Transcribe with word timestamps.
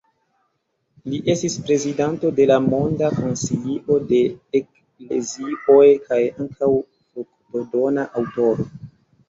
Li 1.11 1.17
estis 1.33 1.57
prezidanto 1.67 2.31
de 2.39 2.47
la 2.53 2.57
Monda 2.63 3.11
Konsilio 3.19 3.99
de 4.13 4.23
Eklezioj 4.61 5.87
kaj 6.09 6.21
ankaŭ 6.33 6.73
fruktodona 6.91 8.11
aŭtoro. 8.25 8.71